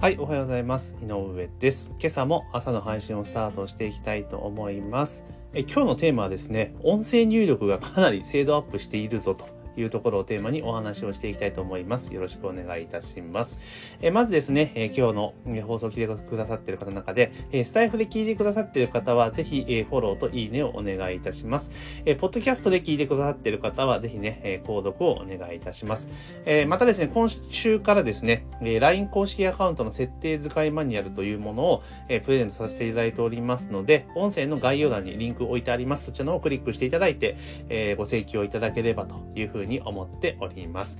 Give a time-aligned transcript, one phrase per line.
[0.00, 0.96] はい、おはようございます。
[1.02, 1.94] 井上です。
[2.00, 5.26] 今朝も朝の配信をスタートしていきたいと思います。
[5.52, 9.59] え今日のテーマはですね、音声入力がかなり精度アップしているぞと。
[9.76, 12.12] いうところをテーマにお話をしていきたいと思います。
[12.12, 13.58] よろしくお願いいたします。
[14.02, 15.34] えまずですね、え今日の
[15.66, 21.70] 放送を聞いてくださっている方の中で、えスタイフで聞いてくださっている方は、ぜひ、えフォローといいねをお願いいたします。
[22.04, 26.08] えポッドキャストで聞いてくださっている方は、ぜひね、え購読をお願いいたします。
[26.44, 36.04] えまたですね、今週からですね、え LINE 公式アカウントの設定使いマニュアルというものを、えプレゼントさせていただいておりますので、音声の概要欄にリンクを置いてあります。
[36.06, 37.36] そちらの方をクリックしていただいて、
[37.68, 40.98] えご請求をいただければというふうふうに思っております。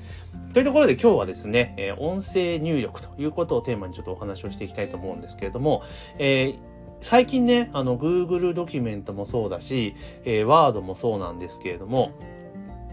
[0.53, 5.83] というところで今日はですね、え音声入力ということをテーマにちょっとお話をしていきたいと思うんですけれども、
[6.19, 6.71] えー
[7.03, 12.13] 最近ね、あの、Google ドキュメントもそうだし、えー、Word もそうなんですけれども、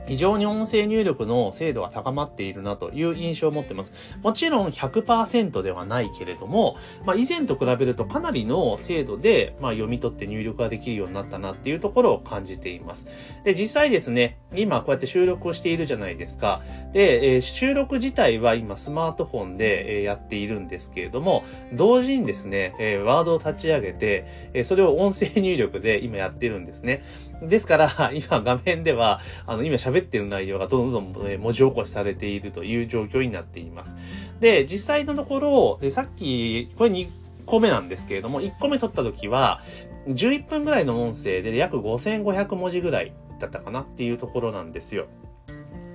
[0.08, 3.94] 非常に音声入力の精度が高まっているなという印象を持っています。
[4.24, 13.08] もちろん100%ではないけれども、まあ、以前と比べるとかなりの精度で、まあ、読み取って入力ができるようになったなっていうところを感じています。
[13.44, 16.62] で、実際ですね、今こうやって収録をしているじゃないですか。
[16.94, 27.04] で、えー収録自体は今スマートフォンで、やっているんですけれども、同時にですね、えーワードを立ち上げて、それを音声入力で今やってるんですね。
[27.42, 33.96] ですから、 今画面では、あの、今喋ってる内容がどんどん文字起こしされているという状況になっています。
[34.40, 37.08] で、実際のところ、さっき、これ2
[37.46, 39.62] 個目なんですけれども、1個目撮った時は、
[40.08, 45.08] 11分ぐらいの音声で約5500文字ぐらいだったかなっていうところなんですよ。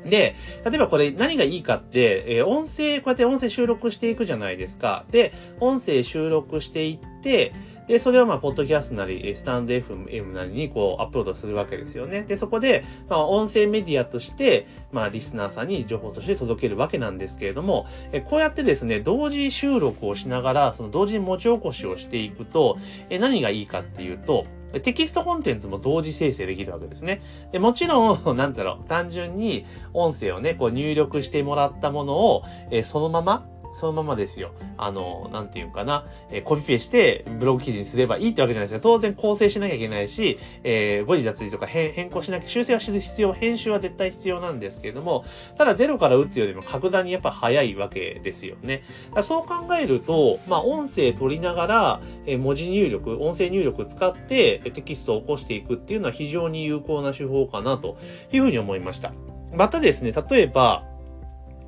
[0.05, 0.35] で、
[0.65, 5.05] 例えばこれ何がいいかって、えー音声、こうやって音声収録していくじゃないですか。
[5.11, 7.53] で、音声収録していって、
[7.93, 12.23] で、それをまあ、ポッドキャストなり、スタンド FM なりにこう、アップロードするわけですよね。
[12.23, 22.79] で、そこで、まあ、音声メディアとして、まあ、リスナーさんに情報として届けるわけなんですけれども、えこうやってですね、同時収録をしながら、その同時に文字起こしをしていくと、
[23.11, 24.47] え何がいいかっていうと、
[24.81, 27.21] テキストコンテンツも同時生成できるわけですね。
[27.53, 34.53] でもちろん、 なんだろう、単純に音声をね、こう入力してもらったものを、えそのまま、そのままですよ。
[34.77, 38.83] あの、なんていうかな、えーコピペしてブログ記事にすればいいってわけじゃないですか。
[38.83, 45.25] 当然構成しなきゃいけないし、えー誤字脱字とか変変更しなきゃ、修正は必要、編集は絶対必要なんですけれども、
[45.57, 48.83] ただゼロから打つよりも格段にやっぱ早いわけですよね。
[49.23, 57.97] そう考えると、まあ音声取りながら、えー文字入力、音声入力を使ってテキストを起こしていくっていうのは非常に有効な手法かなと
[58.33, 59.13] いうふうに思いました。
[59.55, 60.85] またですね、例えば、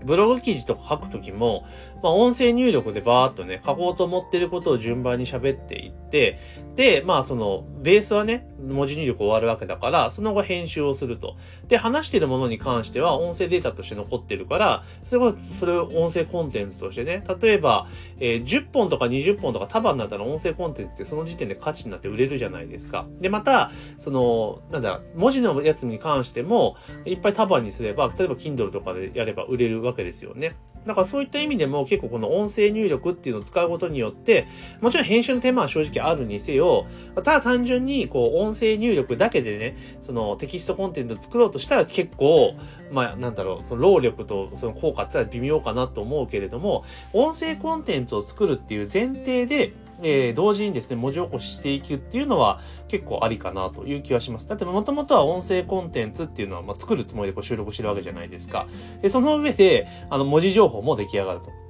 [0.04, 1.65] ブログ記事とか書くときも、
[2.03, 6.38] まあ、音声入力でバーっとね、書こうと思ってることを順番に喋っていって、
[6.76, 11.37] で、まあ、その、ベースはね、文字入力終わるわけだから、その後編集をすると。
[11.69, 17.86] で、話してるものに関しては音声データとして残ってるから、それを、それを音声コンテンツとしてね、例えば、
[18.24, 23.06] えー10本とか20本とか束になったら音声コンテンツってその時点で価値になって売れるじゃないですか。
[23.20, 30.56] で、また、その、なんだ、文字のやつに関しても、いっぱい束にすれば、例えば Kindle とかでやれば売れるわけですよね。
[30.86, 34.46] だからそういった意味でも結構この音声入力っていうのを使うことによって、
[34.80, 36.86] もちろん編集の手間は正直あるにせよ、
[37.16, 42.54] ただ単純にこう音声入力だけでね、そのテキストコンテンツを作ろうとしたら結構、
[42.91, 54.48] まあなんだろう、その労力とその効果ってのは微妙かなと思うけれども、音声コンテンツを作るっていう前提で、えー同時にですね、文字起こししていくっていうのは結構ありかなという気はします。
[54.48, 58.66] だってもともとは音声コンテンツっていうのは、まあ、作るつもりでこう収録してるわけじゃないですか。
[59.03, 61.63] で、その上で、あの、文字情報も出来上がると。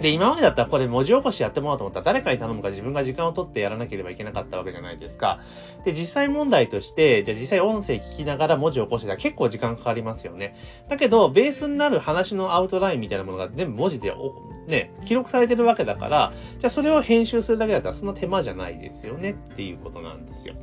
[0.00, 5.40] で、今までだったらこれ文字起こしやってもらおうと思ったら誰かに頼むか自分が時間を取ってやらなければいけなかったわけじゃないですか。
[5.84, 10.56] で、実際問題として、じゃあ実際音声聞きながら文字起こしてたら結構時間かかりますよね。
[10.88, 14.14] だけど、ベースになる話のアウトラインみたいなものが全部文字で
[14.66, 20.54] ね、記録されてるわけだから、じゃあそれを編集するだけだったらその手間じゃないですよねっていうことなんですよ。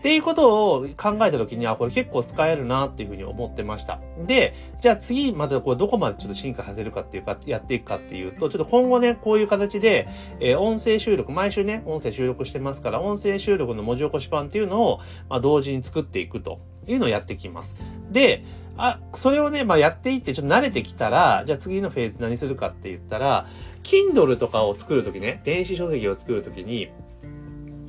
[0.00, 4.00] っていうことを考えたときには、これ結構使えるなっていうふうに思ってました。
[4.26, 10.08] で、じゃあ次またこれどこまでちょっと進化させるかっていうか、やっていくかっていうと、ちょっと今後ね、こういう形で、
[10.40, 17.76] えー音声収録、毎週ね、音声収録してますから、音声収録の文字起こし版っていうのを、まあ、同時に作っていくというのをやってきます。
[18.10, 18.44] で、
[18.78, 23.46] あ、それをね、まあ、やっていって、ちょっと慣れてきたら、じゃあ次のフェーズ何するかって言ったら、
[23.82, 26.88] Kindle とかを作るときね、電子書籍を作るときに、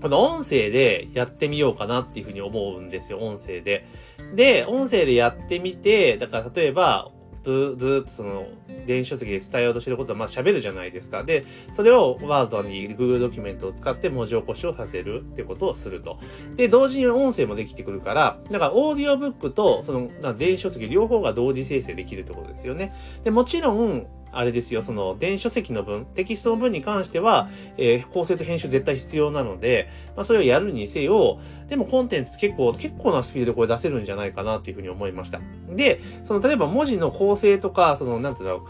[0.01, 3.87] この音声でやってみようかなっていうふうに思うんですよ、音声で。
[4.35, 7.11] で、音声でやってみて、だから例えば、
[7.43, 8.47] ずずっとその、
[8.85, 11.23] 電子書籍で伝えようとしてることはまあ喋るじゃないですか。
[11.23, 16.19] で、それをワードに Google ドキュメントを使って文字起こしをさせるってことをすると。
[16.55, 22.93] で、同時に音声もできてくるから、だからオーディオブックとその電子書籍両方が同時生成できるってことですよね。
[23.23, 35.39] で、もちろん、あれですよ、その電子書籍の分、テキストの分に関しては、えー、構成と編集絶対必要なので、まあ、それをやるにせよ、でもコンテンツ結構、結構なスピードでこれ出せるんじゃないかなっていうふうに思いました。
[35.69, 38.65] で、その例えば文字の構成とか、その、なんていうの、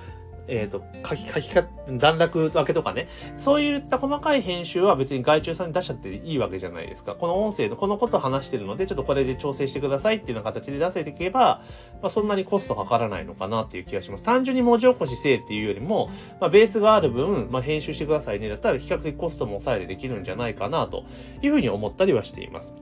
[0.52, 3.08] えっ、ー、と、書き、書きか、段落分けとかね、
[3.38, 7.16] そういった細かい編集は別に外注さんに出しちゃっていいわけじゃないですか。
[7.16, 11.62] この音声のこのことを話してるので、ちょっとこれで調整してくださいっていうような形で出せていけば、
[12.02, 14.24] まあ、そんなにコストかからないのかなっていう気がします。
[14.24, 16.10] 単純に文字起こしせいっていうよりも、
[16.42, 18.50] まあ、ベースがある分、まあ、編集してくださいね。
[18.50, 21.06] だったら比較的コストも抑えてできるんじゃないかなと
[21.42, 22.74] いうふうに思ったりはしています。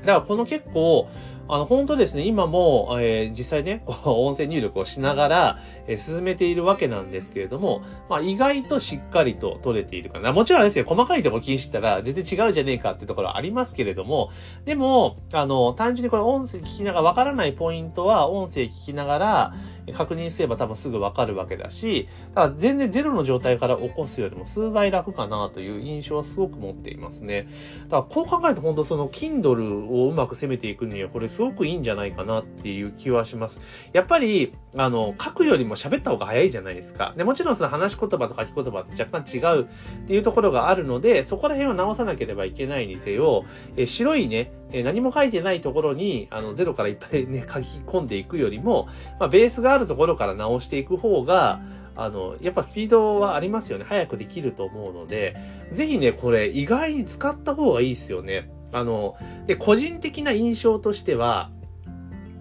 [0.00, 1.08] だからこの結構、
[1.52, 5.58] あの、本当ですね、今も、えー、実際ね、 音声入力をしながら、
[5.88, 10.32] えー、進めているわけなんですけれども、まあ、意外としっかりと取れているかな。
[10.32, 14.30] もちろんですよ、細かいとこ気にしたら、全然違うじゃねえかっていうところありますけれども、
[14.64, 19.54] でも、あの、単純にこれ音声聞きながらわからないポイントは、音声聞きながら、
[19.92, 27.48] 確認すれば多分すぐわかるわけだし、ただ全然ゼロの状態から起こすよりも数倍楽かなという印象はすごく持っていますね。
[27.88, 33.60] だからこう考えると本当その Kindle をうまく攻めていくにはこれすごくいいんじゃないかなっていう気はします。
[33.94, 37.14] やっぱり、あの、書くよりも喋った方が早いじゃないですか。
[37.16, 39.66] で、もちろんその話し言葉と書き言葉って若干違うっ
[40.06, 43.46] ていうところがあるので、そこら辺を直さなければいけないにせよ、
[43.78, 48.86] え白いね、え何も書いてないところに、あの、ゼロからいっぱいね、 書き込んでいくよりも、
[49.18, 51.62] まあ、ベースがあるところから直していく方が、
[51.96, 53.86] あの、やっぱスピードはありますよね。
[53.88, 55.36] 早くできると思うので、
[55.72, 58.50] ぜひね、これ意外に使った方がいいですよね。
[58.72, 61.50] あの、で、個人的な印象としては、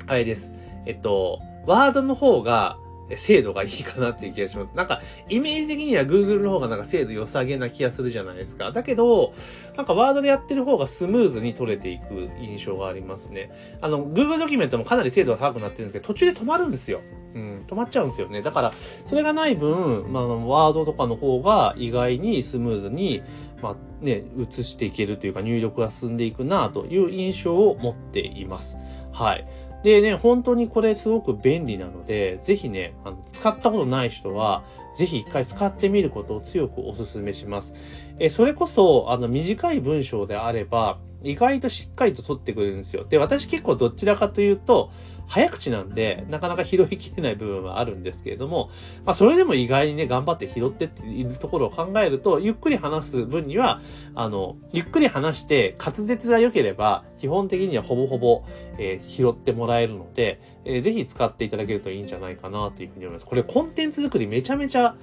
[0.07, 0.53] あれです。
[0.85, 2.77] えっと、ワードの方が、
[3.17, 4.71] 精度がいいかなっていう気がします。
[4.75, 8.71] なんか、イメージ的には Google の方がなんか精度良さげな気がするじゃないですか。
[8.71, 9.33] だけど、
[9.75, 13.51] なんかワードでやってる方がスムーズに取れていく印象がありますね。
[13.81, 17.01] あの、Google ドキュメントもかなり精度が高くなってるんですけど、途中で止まるんですよ。
[17.33, 18.41] うん、止まっちゃうんですよね。
[18.41, 18.73] だから、
[19.05, 23.21] それがない分、まあ、ワードとかの方が意外にスムーズに、
[23.61, 28.77] まあね、移していけるというか入力が進んでいくなという印象を持っています。
[29.11, 29.45] はい。
[29.83, 34.63] でね、本当にこれすごく便利なので、ぜひね、あの使ったことない人は、
[34.95, 37.73] ぜひ一回使ってみることを強くお勧めします。
[38.19, 43.06] え、それこそ、あの、短い文章であれば、意外としっかりと取ってくれるんですよ。
[43.07, 44.92] で、私結構どちらかというと、
[45.27, 48.71] 早口なんで、なかなか拾いきれない部分はあるんですけれども、
[49.06, 53.80] まあ、それでも意外にね、頑張って拾ってっているところを考えると、ゆっくり話す分には、
[54.16, 58.44] あの、ゆっくり話して、滑舌が良ければ、基本的にはほぼほぼ、
[58.80, 63.25] えー、拾ってもらえるので、えー、ぜひ使っていただけるといいんじゃないかなというふうに思います。
[63.27, 64.95] これコンテンツ作りめちゃめちゃ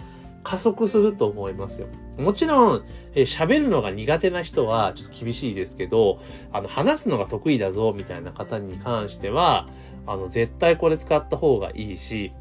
[0.47, 1.89] 加速すると思いますよ。
[2.19, 2.85] もちろん、
[3.17, 6.21] え喋るのが苦手な人はちょっと厳しいですけど、
[6.53, 9.69] あの、話すのが得意だぞ、みたいな方に関しては、
[10.07, 12.33] あの、絶対これ使った方がいいし、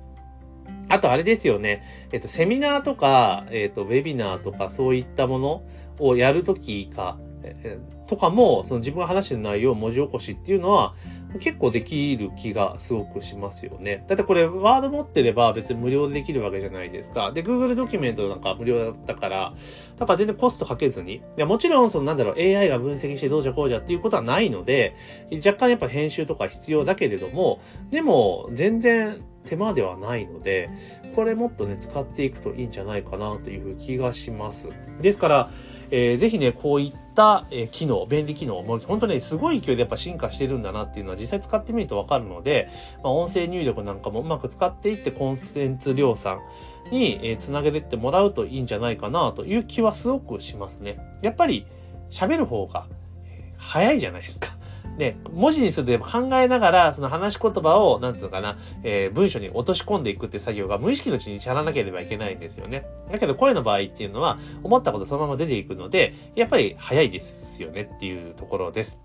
[0.87, 1.81] あとあれですよね。
[2.11, 5.63] えっと、セミナーとか、えっと、ウェビナーとか、そういったもの
[5.97, 10.93] をやるときか、えとかも、その自分が話してる内容を文字起こしっていうのは、
[11.39, 14.03] 結構できる気がすごくしますよね。
[14.07, 17.31] だってこれ、ワード持ってれば別に無料でできるわけじゃないですか。
[17.31, 19.53] で、Google ドキュメントなんか無料だったから、
[19.97, 21.15] だから全然コストかけずに。
[21.15, 24.95] いや、もちろん、そのなんだろう、AI が分析してどうじゃこうじゃっていうことはないので、
[25.45, 27.59] 若干やっぱ編集とか必要だけれども、
[27.91, 30.69] でも、全然、手間ではないので、
[31.15, 34.69] これもっとね、使っていくといいんじゃないかなという気がします。
[35.01, 35.49] ですから、
[35.91, 42.69] えー、ぜひね、こういった、え、機能、便利機能、もう本当ね、すごい勢いでやっぱ進化してるんだなっていうのは実際使ってみるとわかるので、
[43.03, 46.39] まあ、音声入力なんかもうまく使っていってコンテンツ量産
[46.91, 50.97] に、えー、つなげてってもらうといいんじゃないかなという気はすごくしますね。
[51.21, 51.65] やっぱり
[52.09, 52.87] 喋る方が
[53.57, 54.49] 早いじゃないですか。
[54.97, 62.85] で、文字にすると考えながら、その話し言葉を、なんつうのかな、えー、文章に落とし込んでいくって作業が無意識のうちにやらなければいけないんですよね。
[63.11, 68.99] だけど声の場合っていうのは、思ったことそのまま出ていくので、やっぱり早いですよねっていうところです。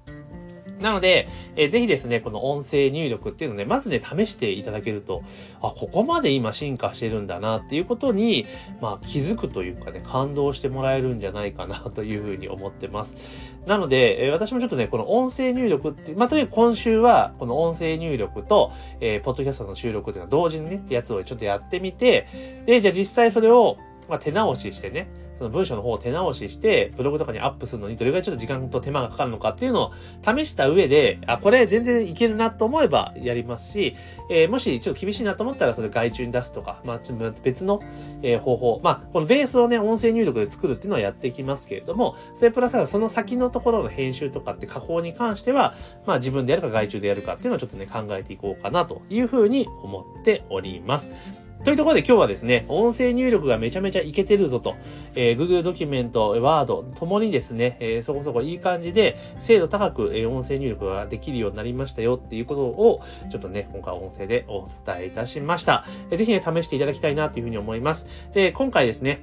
[0.81, 5.23] なので、えー、ぜひですね、この音声入力っていうのをね、まずね、試していただけると、
[5.61, 8.47] あ、ここまで今進化してるんだなっていうことに、
[8.81, 13.15] まあ気づくというかね、感動してもらえるんじゃないかなというふうに思ってます。
[13.67, 23.77] なので、えー、私もちょっとね、この音声入力って、まあとにかく今週は、この音声入力と、えー、ポッドキャストの収録っていうのは同時にね、やつをちょっとやってみて、で、じゃあ実際それを、
[24.09, 25.09] まあ手直ししてね、
[25.41, 29.93] その文章の方を手直しして、ブログとかにアップするのにどれぐらいちょっと時間と手間がかかるのかっていうのを
[30.23, 33.97] 試した上で、あ、これ全然いけるなと思えばやりますし、
[34.29, 37.81] えー、もしちょっと厳しいなと思ったらそれ外注に出すとか、まあ、ちょっと別の、
[38.21, 51.11] えー、方法、まあ、このベースをね、音声入力で作るっていうのはやっていきますけれども、それプラスその先のところの編集とかって加工に関しては、まあ自分でやるか外注でやるかっていうのをちょっとね、考えていこうかなというふうに思っております。
[51.63, 54.77] というところで今日はですね、音声入力がめちゃめちゃいけてるぞと、
[55.15, 65.85] えー、Google ドキュメント、Word ともにですね、えー、そこそこいい感じで精度高く、えー、音声入力ができるようになりましたよっていうことを、ちょっとね、今回音声でお伝えいたしました。
[66.11, 68.07] えー、ぜひね、試していただきたいなというふうに思います。
[68.33, 69.21] で、今回ですね、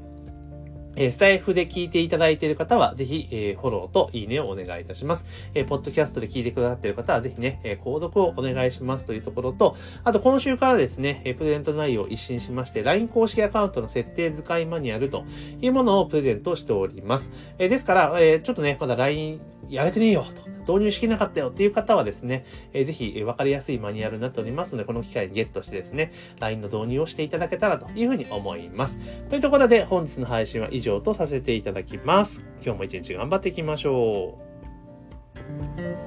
[0.98, 5.26] えスタイフで聞いていただいている方は、ぜひ、えフォローといいねをお願いいたします。
[5.54, 15.24] えポッドキャストで聞いてくださっている方は、ぜひね、え購読をお願いしますというところと、あと今週からですね、えプレゼント内容を一新しまして、LINE 公式アカウントの設定使いマニュアルと
[15.62, 17.32] いうものをプレゼントしております。
[17.60, 19.40] えですから、えちょっとね、まだ LINE
[19.70, 20.57] やれてねえよと。
[20.68, 29.00] 導入しきれなかったよっていう方はですね、えー、ぜひ、えー、分かりやすいマニュアルになっておりますので、この機会にゲットしてですね、LINE の導入をしていただけたらというふうに思います。
[29.30, 32.44] というところで、本日の配信は以上とさせていただきます。
[32.64, 36.07] 今日も一日頑張っていきましょう。